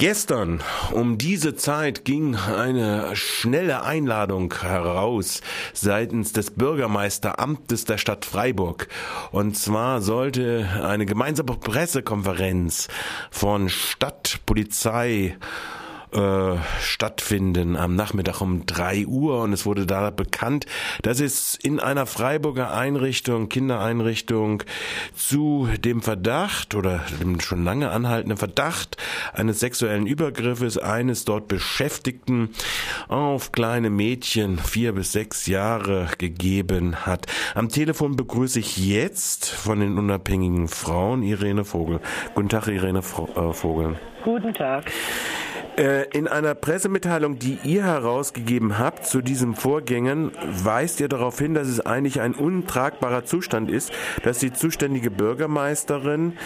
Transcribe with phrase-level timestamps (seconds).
[0.00, 0.62] Gestern
[0.92, 5.40] um diese Zeit ging eine schnelle Einladung heraus
[5.72, 8.86] seitens des Bürgermeisteramtes der Stadt Freiburg.
[9.32, 12.86] Und zwar sollte eine gemeinsame Pressekonferenz
[13.32, 15.36] von Stadt, Polizei,
[16.12, 20.66] äh, stattfinden am Nachmittag um drei Uhr und es wurde da bekannt,
[21.02, 24.62] dass es in einer Freiburger Einrichtung, Kindereinrichtung
[25.14, 28.96] zu dem Verdacht oder dem schon lange anhaltenden Verdacht
[29.32, 32.50] eines sexuellen Übergriffes eines dort Beschäftigten
[33.08, 37.26] auf kleine Mädchen vier bis sechs Jahre gegeben hat.
[37.54, 42.00] Am Telefon begrüße ich jetzt von den unabhängigen Frauen Irene Vogel.
[42.34, 43.98] Guten Tag, Irene äh, Vogel.
[44.24, 44.90] Guten Tag.
[45.78, 50.32] Äh, in einer Pressemitteilung, die ihr herausgegeben habt zu diesen Vorgängen,
[50.64, 53.92] weist ihr darauf hin, dass es eigentlich ein untragbarer Zustand ist,
[54.24, 56.36] dass die zuständige Bürgermeisterin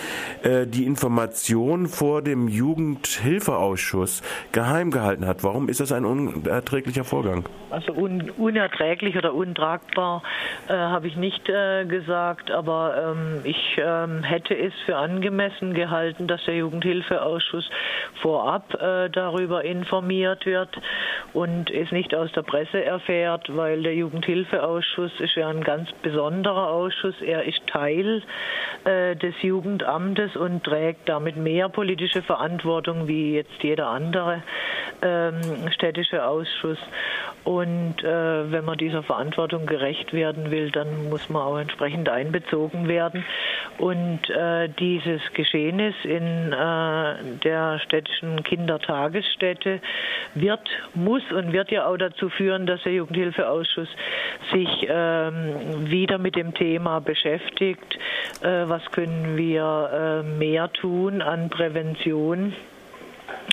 [0.42, 4.20] äh, die Information vor dem Jugendhilfeausschuss
[4.52, 5.42] geheim gehalten hat.
[5.42, 7.48] Warum ist das ein unerträglicher Vorgang?
[7.70, 10.22] Also un unerträglich oder untragbar
[10.68, 16.26] äh, habe ich nicht äh, gesagt, aber ähm, ich ähm, hätte es für angemessen gehalten,
[16.26, 17.70] dass der Jugendhilfeausschuss
[18.20, 20.70] vorab äh, darüber informiert wird
[21.32, 26.68] und es nicht aus der Presse erfährt, weil der Jugendhilfeausschuss ist ja ein ganz besonderer
[26.68, 27.14] Ausschuss.
[27.20, 28.22] Er ist Teil
[28.84, 34.42] äh, des Jugendamtes und trägt damit mehr politische Verantwortung wie jetzt jeder andere
[35.02, 36.78] ähm, städtische Ausschuss.
[37.44, 42.86] Und äh, wenn man dieser Verantwortung gerecht werden will, dann muss man auch entsprechend einbezogen
[42.86, 43.24] werden.
[43.78, 49.80] Und äh, dieses Geschehnis in äh, der städtischen Kindertagesstätte
[50.34, 53.88] wird, muss und wird ja auch dazu führen, dass der Jugendhilfeausschuss
[54.52, 57.98] sich ähm, wieder mit dem Thema beschäftigt.
[58.42, 62.54] Äh, was können wir äh, mehr tun an Prävention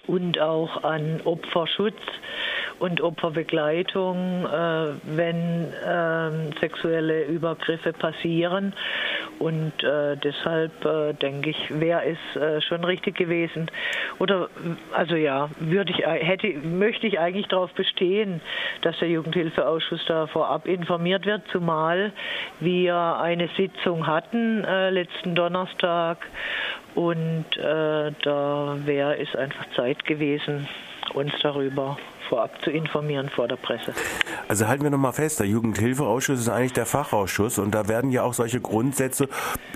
[0.05, 1.97] und auch an Opferschutz?
[2.79, 8.73] Und Opferbegleitung, äh, wenn äh, sexuelle Übergriffe passieren.
[9.39, 13.69] Und äh, deshalb äh, denke ich, wäre es äh, schon richtig gewesen.
[14.19, 14.49] Oder
[14.91, 18.41] also ja, würde ich hätte möchte ich eigentlich darauf bestehen,
[18.81, 22.11] dass der Jugendhilfeausschuss da vorab informiert wird, zumal
[22.59, 26.17] wir eine Sitzung hatten äh, letzten Donnerstag
[26.95, 30.67] und äh, da wäre es einfach Zeit gewesen,
[31.13, 31.97] uns darüber
[32.29, 33.93] vorab zu informieren vor der Presse.
[34.47, 38.23] Also halten wir nochmal fest, der Jugendhilfeausschuss ist eigentlich der Fachausschuss und da werden ja
[38.23, 39.27] auch solche Grundsätze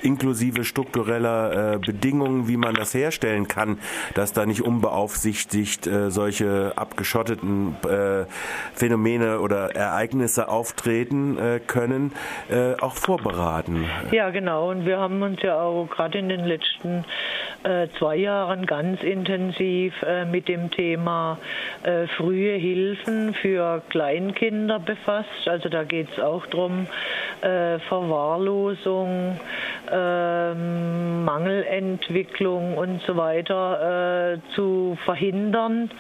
[0.02, 3.80] inklusive struktureller äh, Bedingungen, wie man das herstellen kann,
[4.13, 8.25] dass da nicht unbeaufsichtigt äh, solche abgeschotteten äh,
[8.74, 12.13] Phänomene oder Ereignisse auftreten äh, können,
[12.50, 13.86] äh, auch vorberaten.
[14.12, 14.69] Ja, genau.
[14.69, 17.06] Und wir haben uns ja auch gerade in den letzten
[17.63, 19.94] äh, zwei Jahren ganz intensiv
[20.31, 21.38] mit dem Thema
[22.18, 25.30] früh frühe Hilfen für Kleinkinder befasst.
[25.48, 26.88] Also da geht es auch darum,
[27.42, 29.40] äh, Verwahrlosung,
[29.94, 30.54] äh,
[31.24, 35.92] Mangelentwicklung und so weiter äh, zu verhindern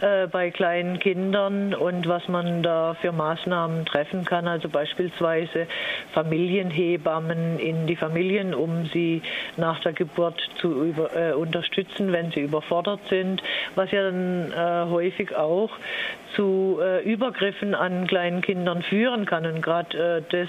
[0.00, 4.48] äh, bei kleinen Kindern und was man da für Maßnahmen treffen kann.
[4.48, 5.66] Also beispielsweise
[6.12, 9.22] Familienhebammen in die Familien, um sie
[9.56, 13.42] nach der Geburt zu über, äh, unterstützen, wenn sie überfordert sind,
[13.74, 15.70] was ja dann äh, häufig auch
[16.34, 19.46] zu äh, Übergriffen an kleinen Kindern führen kann.
[19.46, 20.48] Und gerade äh, das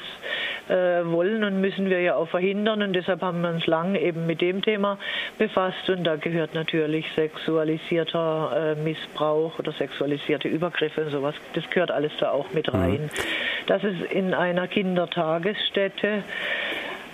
[0.69, 2.81] wollen und müssen wir ja auch verhindern.
[2.81, 4.97] Und deshalb haben wir uns lange eben mit dem Thema
[5.38, 5.90] befasst.
[5.90, 11.35] Und da gehört natürlich sexualisierter äh, Missbrauch oder sexualisierte Übergriffe und sowas.
[11.53, 13.03] Das gehört alles da auch mit rein.
[13.03, 13.09] Mhm.
[13.68, 16.24] Das ist in einer Kindertagesstätte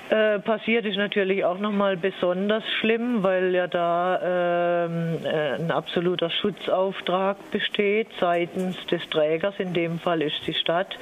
[0.09, 6.29] äh, passiert ist natürlich auch nochmal besonders schlimm, weil ja da ähm, äh, ein absoluter
[6.29, 10.95] Schutzauftrag besteht seitens des Trägers, in dem Fall ist die Stadt.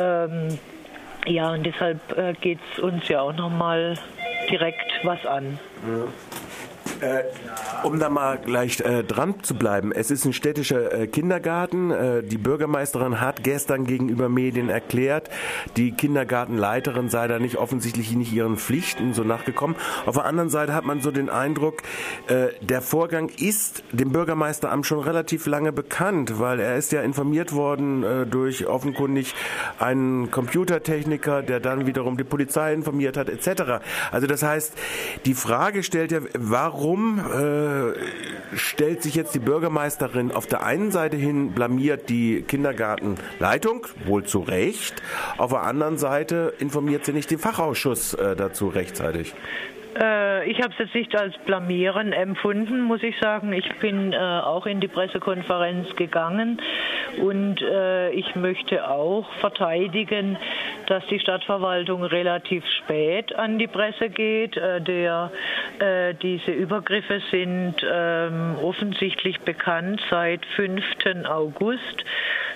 [0.00, 0.58] Ähm,
[1.26, 3.98] ja, und deshalb äh, geht es uns ja auch nochmal
[4.50, 5.58] direkt was an.
[5.86, 6.04] Ja.
[7.02, 7.24] Äh,
[7.82, 11.90] um da mal gleich äh, dran zu bleiben, es ist ein städtischer äh, Kindergarten.
[11.90, 15.28] Äh, die Bürgermeisterin hat gestern gegenüber Medien erklärt,
[15.76, 19.74] die Kindergartenleiterin sei da nicht offensichtlich nicht ihren Pflichten so nachgekommen.
[20.06, 21.82] Auf der anderen Seite hat man so den Eindruck,
[22.28, 27.52] äh, der Vorgang ist dem Bürgermeisteramt schon relativ lange bekannt, weil er ist ja informiert
[27.52, 29.34] worden äh, durch offenkundig
[29.80, 33.82] einen Computertechniker, der dann wiederum die Polizei informiert hat, etc.
[34.12, 34.72] Also das heißt,
[35.24, 37.94] die Frage stellt ja, warum Warum äh,
[38.54, 44.40] stellt sich jetzt die Bürgermeisterin auf der einen Seite hin, blamiert die Kindergartenleitung, wohl zu
[44.40, 45.02] Recht,
[45.38, 49.34] auf der anderen Seite informiert sie nicht den Fachausschuss äh, dazu rechtzeitig?
[50.00, 53.52] Äh, ich habe es jetzt nicht als blamieren empfunden, muss ich sagen.
[53.52, 56.60] Ich bin äh, auch in die Pressekonferenz gegangen
[57.20, 60.38] und äh, ich möchte auch verteidigen,
[60.86, 64.56] dass die Stadtverwaltung relativ spät an die Presse geht.
[64.56, 65.30] Äh, der,
[65.78, 70.82] äh, diese Übergriffe sind ähm, offensichtlich bekannt seit 5.
[71.28, 72.04] August.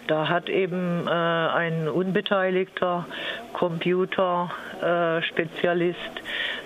[0.06, 3.06] Da hat eben ein unbeteiligter
[3.54, 5.98] Computerspezialist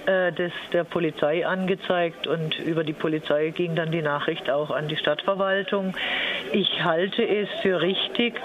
[0.06, 4.88] äh, des, der Polizei angezeigt und über die Polizei ging dann die Nachricht auch an
[4.88, 5.96] die Stadtverwaltung.
[6.52, 8.40] Ich halte es für richtig,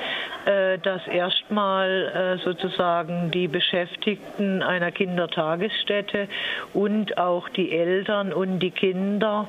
[0.46, 6.28] äh, dass erstmal äh, sozusagen die Beschäftigten einer Kindertagesstätte
[6.74, 9.48] und auch die Eltern und die Kinder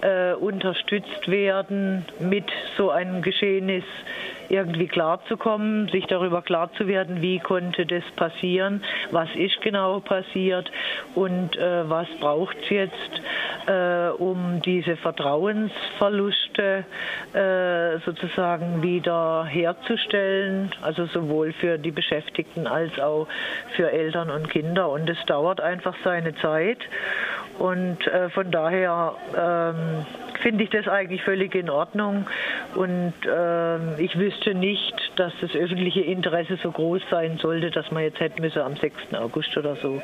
[0.00, 2.46] äh, unterstützt werden, mit
[2.76, 3.84] so einem Geschehnis
[4.48, 10.70] irgendwie klarzukommen, sich darüber klar zu werden, wie konnte das passieren, was ist genau passiert
[11.14, 13.22] und äh, was braucht es jetzt,
[13.66, 16.84] äh, um diese Vertrauensverluste
[17.32, 23.26] äh, sozusagen wieder herzustellen, also sowohl für die Beschäftigten als auch
[23.76, 24.88] für Eltern und Kinder.
[24.88, 26.78] Und es dauert einfach seine Zeit.
[27.58, 30.06] Und äh, von daher ähm,
[30.42, 32.26] finde ich das eigentlich völlig in Ordnung.
[32.74, 38.04] Und äh, ich wüsste nicht, dass das öffentliche Interesse so groß sein sollte, dass man
[38.04, 39.14] jetzt hätte müssen am 6.
[39.14, 40.00] August oder so,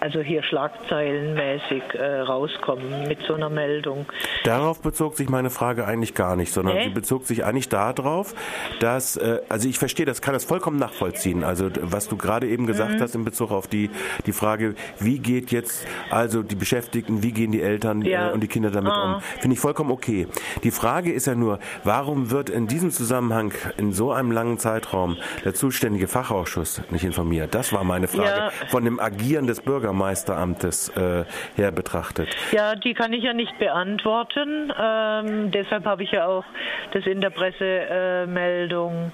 [0.00, 4.06] also hier schlagzeilenmäßig äh, rauskommen mit so einer Meldung.
[4.44, 6.84] Darauf bezog sich meine Frage eigentlich gar nicht, sondern nee?
[6.84, 8.34] sie bezog sich eigentlich darauf,
[8.80, 11.44] dass, äh, also ich verstehe, das kann das vollkommen nachvollziehen.
[11.44, 13.00] Also was du gerade eben gesagt mhm.
[13.00, 13.90] hast in Bezug auf die,
[14.26, 18.30] die Frage, wie geht jetzt also die Beschäftigten, wie gehen die Eltern äh, ja.
[18.30, 19.16] und die Kinder damit ah.
[19.16, 20.26] um, finde ich vollkommen okay.
[20.64, 25.16] Die Frage ist ja nur, warum wird in diesem Zusammenhang in so einem langen Zeitraum
[25.44, 27.54] der zuständige Fachausschuss nicht informiert?
[27.54, 28.28] Das war meine Frage.
[28.28, 28.50] Ja.
[28.68, 31.24] Von dem Agieren des Bürgermeisteramtes äh,
[31.56, 32.28] her betrachtet.
[32.52, 34.72] Ja, die kann ich ja nicht beantworten.
[34.78, 36.44] Ähm, deshalb habe ich ja auch
[36.92, 39.12] das in der Pressemeldung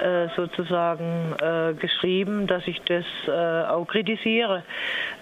[0.00, 4.62] äh, sozusagen äh, geschrieben, dass ich das äh, auch kritisiere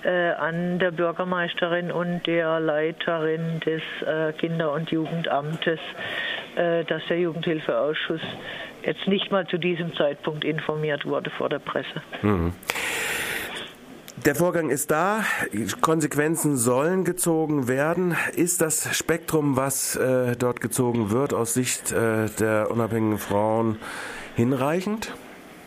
[0.03, 5.81] äh, an der Bürgermeisterin und der Leiterin des äh, Kinder- und Jugendamtes,
[6.55, 8.21] dass der Jugendhilfeausschuss
[8.85, 12.03] jetzt nicht mal zu diesem Zeitpunkt informiert wurde vor der Presse.
[12.23, 12.53] Mhm.
[14.25, 15.25] Der Vorgang ist da,
[15.81, 18.15] Konsequenzen sollen gezogen werden.
[18.37, 23.79] Ist das Spektrum, was äh, dort gezogen wird, aus Sicht äh, der unabhängigen Frauen
[24.37, 25.13] hinreichend?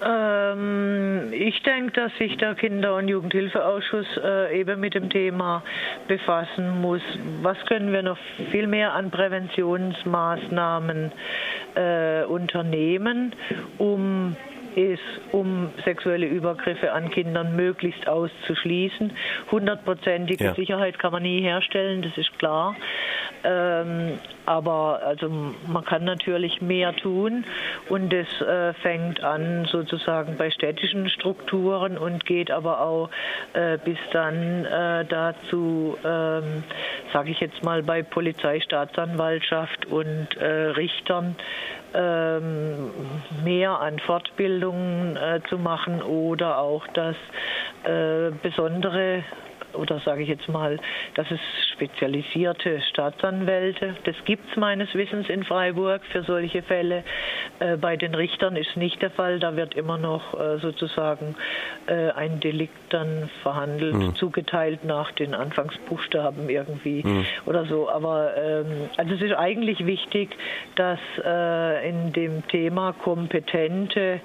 [0.06, 5.64] Ähm, ich denke, dass sich der Kinder- und Jugendhilfeausschuss äh, eben mit dem Thema
[6.08, 7.02] befassen muss.
[7.42, 8.18] Was können wir noch
[8.52, 11.12] viel mehr an Präventionsmaßnahmen
[11.76, 13.34] äh, unternehmen,
[13.80, 14.36] um
[14.76, 19.12] ist, um sexuelle Übergriffe an Kindern möglichst auszuschließen.
[19.52, 20.54] Hundertprozentige ja.
[20.54, 22.76] Sicherheit kann man nie herstellen, das ist klar.
[23.46, 25.30] Ähm, aber also
[25.68, 27.46] man kann natürlich mehr tun
[27.90, 33.10] und es äh, fängt an sozusagen bei städtischen Strukturen und geht aber auch
[33.54, 36.64] äh, bis dann äh, dazu, ähm,
[37.14, 41.36] sage ich jetzt mal, bei Polizei, Staatsanwaltschaft und äh, Richtern
[41.96, 42.92] ähm,
[43.44, 47.16] mehr an Fortbildungen äh, zu machen oder auch das
[47.84, 49.24] äh, besondere
[49.76, 50.80] oder sage ich jetzt mal,
[51.16, 51.40] dass es
[51.74, 57.04] spezialisierte Staatsanwälte, das gibt es meines Wissens in Freiburg für solche Fälle.
[57.60, 61.36] Äh, bei den Richtern ist nicht der Fall, da wird immer noch äh, sozusagen
[61.88, 64.16] äh, ein Delikt dann verhandelt, mhm.
[64.16, 67.26] zugeteilt nach den Anfangsbuchstaben irgendwie mhm.
[67.46, 67.90] oder so.
[67.90, 70.36] Aber ähm, also es ist eigentlich wichtig,
[70.76, 74.20] dass äh, in dem Thema kompetente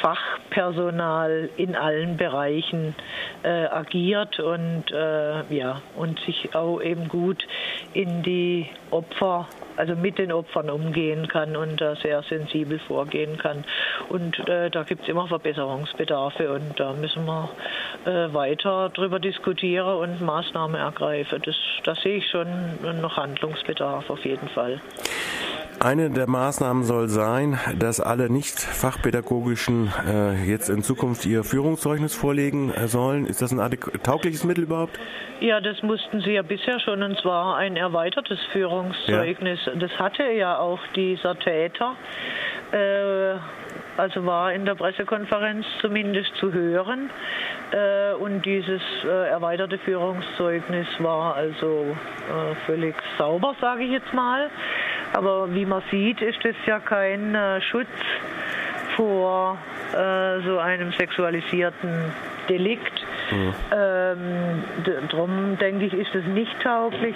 [0.00, 2.94] Fachpersonal in allen Bereichen
[3.42, 7.46] äh, agiert und äh, ja und sich auch eben gut
[7.92, 9.48] in die Opfer
[9.80, 13.64] also mit den Opfern umgehen kann und da sehr sensibel vorgehen kann.
[14.10, 17.48] Und äh, da gibt es immer Verbesserungsbedarfe und da müssen wir
[18.04, 21.40] äh, weiter darüber diskutieren und Maßnahmen ergreifen.
[21.44, 22.46] Das, da sehe ich schon
[23.00, 24.80] noch Handlungsbedarf auf jeden Fall.
[25.82, 32.14] Eine der Maßnahmen soll sein, dass alle nicht fachpädagogischen äh, jetzt in Zukunft ihr Führungszeugnis
[32.14, 33.24] vorlegen äh, sollen.
[33.24, 35.00] Ist das ein taugliches Mittel überhaupt?
[35.40, 39.58] Ja, das mussten sie ja bisher schon, und zwar ein erweitertes Führungszeugnis.
[39.64, 39.74] Ja.
[39.76, 41.96] Das hatte ja auch dieser Täter.
[42.72, 43.38] Äh,
[43.96, 47.08] also war in der Pressekonferenz zumindest zu hören.
[47.72, 54.50] Äh, und dieses äh, erweiterte Führungszeugnis war also äh, völlig sauber, sage ich jetzt mal.
[55.12, 57.88] Aber wie man sieht, ist das ja kein äh, Schutz
[58.96, 59.58] vor
[59.92, 62.12] äh, so einem sexualisierten
[62.48, 62.92] Delikt.
[63.30, 63.54] Mhm.
[63.72, 64.64] Ähm,
[65.10, 67.14] darum denke ich, ist es nicht tauglich.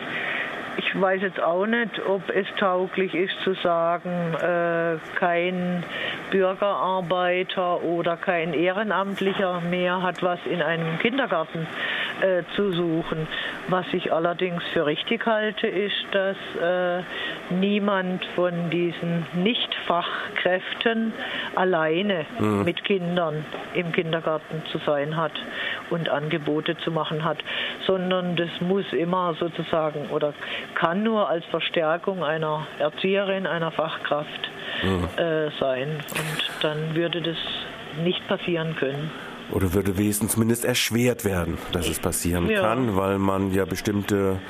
[0.77, 5.85] Ich weiß jetzt auch nicht, ob es tauglich ist zu sagen, äh, kein
[6.31, 11.67] Bürgerarbeiter oder kein Ehrenamtlicher mehr hat was in einem Kindergarten
[12.21, 13.29] äh, zu suchen.
[13.69, 17.03] Was ich allerdings für richtig halte, ist, dass äh,
[17.51, 21.13] niemand von diesen Nicht-Fachkräften
[21.55, 22.65] alleine mhm.
[22.65, 23.45] mit Kindern
[23.75, 25.33] im Kindergarten zu sein hat
[25.89, 27.39] und Angebote zu machen hat,
[27.87, 30.35] sondern das muss immer sozusagen oder
[30.75, 34.51] kann nur als Verstärkung einer Erzieherin, einer Fachkraft
[34.83, 35.09] mhm.
[35.17, 35.89] äh, sein.
[36.11, 37.39] Und dann würde das
[38.03, 39.11] nicht passieren können.
[39.51, 42.61] Oder würde wenigstens zumindest erschwert werden, dass es passieren ja.
[42.63, 44.41] kann, weil man ja bestimmte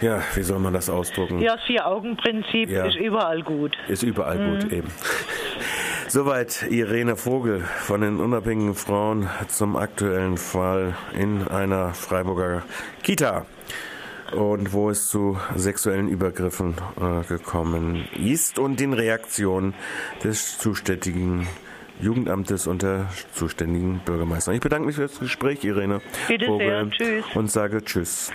[0.00, 1.38] ja, wie soll man das ausdrucken?
[1.38, 2.84] Ja, das Vier-Augen-Prinzip ja.
[2.84, 3.76] ist überall gut.
[3.88, 4.60] Ist überall mhm.
[4.60, 4.88] gut, eben.
[6.08, 12.62] Soweit Irene Vogel von den unabhängigen Frauen zum aktuellen Fall in einer Freiburger
[13.02, 13.46] Kita
[14.32, 19.74] und wo es zu sexuellen Übergriffen äh, gekommen ist und den Reaktionen
[20.22, 21.46] des zuständigen
[22.00, 24.52] Jugendamtes und der zuständigen Bürgermeister.
[24.52, 26.90] Ich bedanke mich für das Gespräch, Irene Bitte Vogel, sehr.
[26.90, 27.24] Tschüss.
[27.34, 28.32] Und sage Tschüss.